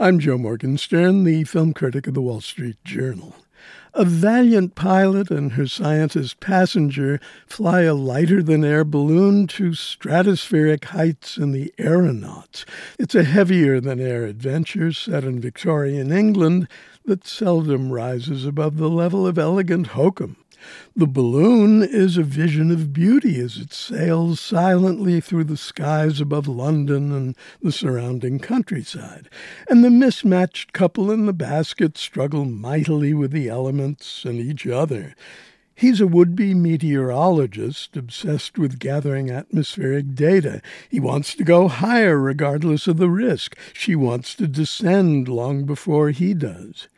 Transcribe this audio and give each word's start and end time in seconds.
I'm 0.00 0.18
Joe 0.18 0.36
Morgenstern, 0.36 1.22
the 1.22 1.44
film 1.44 1.72
critic 1.72 2.08
of 2.08 2.14
the 2.14 2.20
Wall 2.20 2.40
Street 2.40 2.78
Journal. 2.84 3.36
A 3.94 4.04
valiant 4.04 4.74
pilot 4.74 5.30
and 5.30 5.52
her 5.52 5.68
scientist 5.68 6.40
passenger 6.40 7.20
fly 7.46 7.82
a 7.82 7.94
lighter 7.94 8.42
than 8.42 8.64
air 8.64 8.84
balloon 8.84 9.46
to 9.46 9.70
stratospheric 9.70 10.86
heights 10.86 11.36
in 11.36 11.52
the 11.52 11.72
aeronauts. 11.78 12.66
It's 12.98 13.14
a 13.14 13.22
heavier 13.22 13.80
than 13.80 14.00
air 14.00 14.24
adventure 14.24 14.92
set 14.92 15.22
in 15.22 15.38
Victorian 15.38 16.10
England 16.10 16.66
that 17.04 17.24
seldom 17.24 17.92
rises 17.92 18.44
above 18.44 18.78
the 18.78 18.90
level 18.90 19.28
of 19.28 19.38
elegant 19.38 19.86
hokum. 19.88 20.43
The 20.96 21.06
balloon 21.06 21.82
is 21.82 22.16
a 22.16 22.22
vision 22.22 22.70
of 22.70 22.92
beauty 22.92 23.40
as 23.40 23.56
it 23.56 23.72
sails 23.72 24.40
silently 24.40 25.20
through 25.20 25.44
the 25.44 25.56
skies 25.56 26.20
above 26.20 26.46
London 26.46 27.12
and 27.12 27.36
the 27.60 27.72
surrounding 27.72 28.38
countryside. 28.38 29.28
And 29.68 29.82
the 29.82 29.90
mismatched 29.90 30.72
couple 30.72 31.10
in 31.10 31.26
the 31.26 31.32
basket 31.32 31.98
struggle 31.98 32.44
mightily 32.44 33.12
with 33.12 33.32
the 33.32 33.48
elements 33.48 34.24
and 34.24 34.38
each 34.38 34.66
other. 34.66 35.14
He's 35.76 36.00
a 36.00 36.06
would 36.06 36.36
be 36.36 36.54
meteorologist 36.54 37.96
obsessed 37.96 38.56
with 38.56 38.78
gathering 38.78 39.30
atmospheric 39.30 40.14
data. 40.14 40.62
He 40.88 41.00
wants 41.00 41.34
to 41.34 41.42
go 41.42 41.66
higher 41.66 42.18
regardless 42.18 42.86
of 42.86 42.96
the 42.96 43.10
risk. 43.10 43.56
She 43.72 43.96
wants 43.96 44.36
to 44.36 44.46
descend 44.46 45.26
long 45.26 45.64
before 45.64 46.10
he 46.10 46.32
does. 46.32 46.88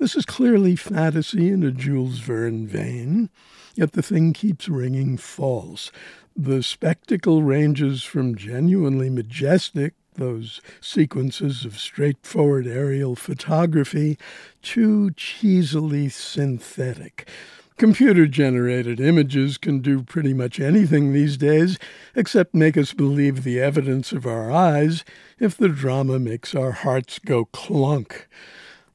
This 0.00 0.16
is 0.16 0.24
clearly 0.24 0.76
fantasy 0.76 1.50
in 1.50 1.62
a 1.62 1.70
Jules 1.70 2.20
Verne 2.20 2.66
vein, 2.66 3.28
yet 3.74 3.92
the 3.92 4.02
thing 4.02 4.32
keeps 4.32 4.66
ringing 4.66 5.18
false. 5.18 5.92
The 6.34 6.62
spectacle 6.62 7.42
ranges 7.42 8.02
from 8.02 8.34
genuinely 8.34 9.10
majestic, 9.10 9.92
those 10.14 10.62
sequences 10.80 11.66
of 11.66 11.78
straightforward 11.78 12.66
aerial 12.66 13.14
photography, 13.14 14.16
to 14.62 15.10
cheesily 15.10 16.08
synthetic. 16.08 17.28
Computer 17.76 18.26
generated 18.26 19.00
images 19.00 19.58
can 19.58 19.80
do 19.80 20.02
pretty 20.02 20.32
much 20.32 20.58
anything 20.58 21.12
these 21.12 21.36
days 21.36 21.78
except 22.14 22.54
make 22.54 22.78
us 22.78 22.94
believe 22.94 23.44
the 23.44 23.60
evidence 23.60 24.12
of 24.12 24.26
our 24.26 24.50
eyes 24.50 25.04
if 25.38 25.58
the 25.58 25.68
drama 25.68 26.18
makes 26.18 26.54
our 26.54 26.72
hearts 26.72 27.18
go 27.18 27.44
clunk. 27.44 28.28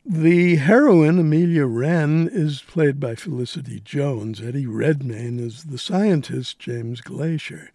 The 0.08 0.58
heroine, 0.58 1.18
Amelia 1.18 1.66
Wren, 1.66 2.30
is 2.32 2.62
played 2.62 3.00
by 3.00 3.16
Felicity 3.16 3.80
Jones. 3.80 4.40
Eddie 4.40 4.68
Redmayne 4.68 5.40
is 5.40 5.64
the 5.64 5.80
scientist, 5.80 6.60
James 6.60 7.02
Glaisher. 7.02 7.70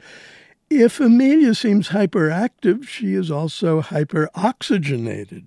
If 0.71 1.01
Amelia 1.01 1.57
seems 1.57 1.89
hyperactive, 1.89 2.87
she 2.87 3.15
is 3.15 3.33
also 3.33 3.83
hyperoxygenated. 3.83 5.43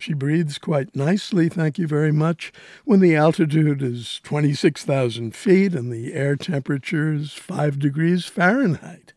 She 0.00 0.12
breathes 0.12 0.58
quite 0.58 0.96
nicely, 0.96 1.48
thank 1.48 1.78
you 1.78 1.86
very 1.86 2.10
much, 2.10 2.52
when 2.84 2.98
the 2.98 3.14
altitude 3.14 3.80
is 3.80 4.20
26,000 4.24 5.36
feet 5.36 5.72
and 5.72 5.92
the 5.92 6.14
air 6.14 6.34
temperature 6.34 7.12
is 7.12 7.32
5 7.32 7.78
degrees 7.78 8.26
Fahrenheit. 8.26 9.12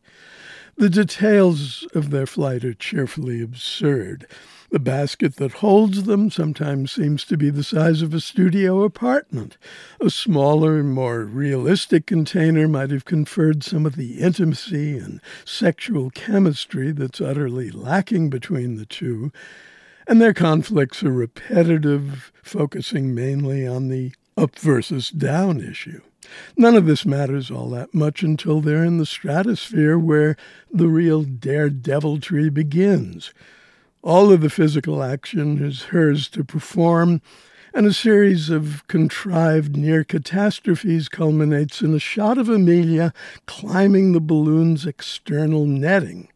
The 0.77 0.91
details 0.91 1.87
of 1.95 2.11
their 2.11 2.27
flight 2.27 2.63
are 2.63 2.75
cheerfully 2.75 3.41
absurd. 3.41 4.27
The 4.69 4.79
basket 4.79 5.37
that 5.37 5.53
holds 5.53 6.03
them 6.03 6.29
sometimes 6.29 6.91
seems 6.91 7.23
to 7.25 7.37
be 7.37 7.49
the 7.49 7.63
size 7.63 8.01
of 8.01 8.13
a 8.13 8.19
studio 8.19 8.83
apartment. 8.83 9.57
A 10.01 10.09
smaller, 10.09 10.83
more 10.83 11.23
realistic 11.23 12.05
container 12.05 12.67
might 12.67 12.91
have 12.91 13.05
conferred 13.05 13.63
some 13.63 13.85
of 13.85 13.95
the 13.95 14.19
intimacy 14.19 14.97
and 14.97 15.21
sexual 15.45 16.09
chemistry 16.09 16.91
that's 16.91 17.21
utterly 17.21 17.71
lacking 17.71 18.29
between 18.29 18.75
the 18.75 18.85
two, 18.85 19.31
and 20.05 20.21
their 20.21 20.33
conflicts 20.33 21.02
are 21.02 21.13
repetitive, 21.13 22.33
focusing 22.43 23.15
mainly 23.15 23.65
on 23.65 23.87
the 23.87 24.13
up 24.35 24.59
versus 24.59 25.09
down 25.09 25.61
issue. 25.61 26.02
None 26.57 26.75
of 26.75 26.85
this 26.85 27.05
matters 27.05 27.49
all 27.49 27.69
that 27.69 27.93
much 27.93 28.21
until 28.21 28.59
they're 28.59 28.83
in 28.83 28.97
the 28.97 29.05
stratosphere 29.05 29.97
where 29.97 30.36
the 30.69 30.89
real 30.89 31.23
daredeviltry 31.23 32.53
begins. 32.53 33.33
All 34.07 34.31
of 34.31 34.39
the 34.39 34.49
physical 34.49 35.03
action 35.03 35.61
is 35.61 35.87
hers 35.91 36.29
to 36.29 36.45
perform, 36.45 37.21
and 37.73 37.85
a 37.85 37.91
series 37.91 38.49
of 38.49 38.87
contrived 38.87 39.75
near 39.75 40.05
catastrophes 40.05 41.09
culminates 41.09 41.81
in 41.81 41.93
a 41.93 41.99
shot 41.99 42.37
of 42.37 42.47
Amelia 42.47 43.13
climbing 43.47 44.13
the 44.13 44.21
balloon's 44.21 44.85
external 44.85 45.65
netting. 45.65 46.29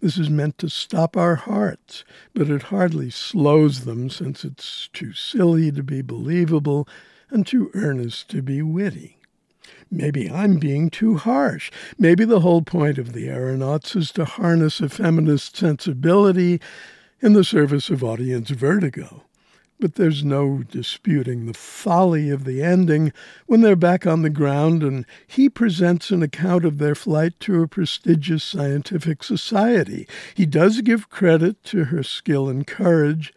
This 0.00 0.18
is 0.18 0.28
meant 0.28 0.58
to 0.58 0.68
stop 0.68 1.16
our 1.16 1.36
hearts, 1.36 2.02
but 2.34 2.50
it 2.50 2.64
hardly 2.74 3.10
slows 3.10 3.84
them 3.84 4.10
since 4.10 4.44
it's 4.44 4.88
too 4.92 5.12
silly 5.12 5.70
to 5.70 5.84
be 5.84 6.02
believable 6.02 6.88
and 7.30 7.46
too 7.46 7.70
earnest 7.74 8.28
to 8.30 8.42
be 8.42 8.62
witty. 8.62 9.16
Maybe 9.92 10.28
I'm 10.28 10.58
being 10.58 10.90
too 10.90 11.18
harsh. 11.18 11.70
Maybe 11.98 12.24
the 12.24 12.40
whole 12.40 12.62
point 12.62 12.98
of 12.98 13.12
the 13.12 13.28
aeronauts 13.28 13.94
is 13.94 14.10
to 14.12 14.24
harness 14.24 14.80
a 14.80 14.88
feminist 14.88 15.56
sensibility 15.56 16.60
in 17.20 17.32
the 17.32 17.44
service 17.44 17.88
of 17.88 18.04
audience 18.04 18.50
vertigo. 18.50 19.22
But 19.78 19.96
there's 19.96 20.24
no 20.24 20.62
disputing 20.62 21.44
the 21.44 21.54
folly 21.54 22.30
of 22.30 22.44
the 22.44 22.62
ending 22.62 23.12
when 23.46 23.60
they're 23.60 23.76
back 23.76 24.06
on 24.06 24.22
the 24.22 24.30
ground 24.30 24.82
and 24.82 25.04
he 25.26 25.50
presents 25.50 26.10
an 26.10 26.22
account 26.22 26.64
of 26.64 26.78
their 26.78 26.94
flight 26.94 27.38
to 27.40 27.62
a 27.62 27.68
prestigious 27.68 28.42
scientific 28.42 29.22
society. 29.22 30.08
He 30.34 30.46
does 30.46 30.80
give 30.80 31.10
credit 31.10 31.62
to 31.64 31.84
her 31.84 32.02
skill 32.02 32.48
and 32.48 32.66
courage, 32.66 33.34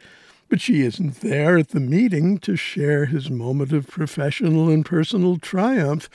but 0.47 0.61
she 0.61 0.81
isn't 0.81 1.19
there 1.21 1.57
at 1.57 1.69
the 1.69 1.81
meeting 1.81 2.37
to 2.39 2.55
share 2.55 3.05
his 3.05 3.29
moment 3.29 3.73
of 3.73 3.87
professional 3.87 4.69
and 4.69 4.85
personal 4.85 5.37
triumph. 5.37 6.09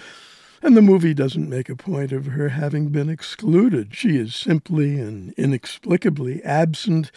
And 0.62 0.74
the 0.74 0.82
movie 0.82 1.12
doesn't 1.12 1.50
make 1.50 1.68
a 1.68 1.76
point 1.76 2.12
of 2.12 2.26
her 2.26 2.48
having 2.48 2.88
been 2.88 3.10
excluded. 3.10 3.94
She 3.94 4.16
is 4.16 4.34
simply 4.34 4.98
and 4.98 5.34
inexplicably 5.34 6.42
absent 6.42 7.12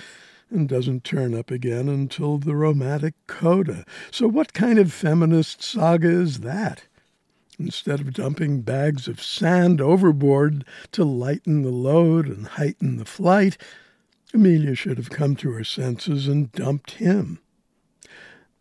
and 0.49 0.69
doesn't 0.69 1.03
turn 1.03 1.33
up 1.33 1.51
again 1.51 1.89
until 1.89 2.37
the 2.37 2.55
romantic 2.55 3.13
coda. 3.27 3.85
So, 4.11 4.27
what 4.27 4.53
kind 4.53 4.79
of 4.79 4.93
feminist 4.93 5.61
saga 5.61 6.09
is 6.09 6.39
that? 6.39 6.83
Instead 7.59 7.99
of 7.99 8.13
dumping 8.13 8.61
bags 8.61 9.07
of 9.07 9.21
sand 9.21 9.81
overboard 9.81 10.63
to 10.91 11.03
lighten 11.03 11.63
the 11.63 11.71
load 11.71 12.27
and 12.27 12.47
heighten 12.47 12.97
the 12.97 13.05
flight, 13.05 13.57
Amelia 14.33 14.75
should 14.75 14.97
have 14.97 15.09
come 15.09 15.35
to 15.37 15.51
her 15.51 15.63
senses 15.63 16.27
and 16.27 16.51
dumped 16.51 16.91
him. 16.91 17.39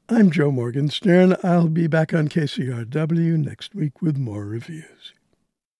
I'm 0.09 0.31
Joe 0.31 0.53
Morgenstern. 0.53 1.37
I'll 1.43 1.69
be 1.69 1.89
back 1.89 2.15
on 2.15 2.29
KCRW 2.29 3.45
next 3.45 3.75
week 3.75 4.01
with 4.01 4.17
more 4.17 4.47
reviews. 4.47 5.13